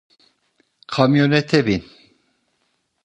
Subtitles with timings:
[0.87, 1.85] Kamyonete bin.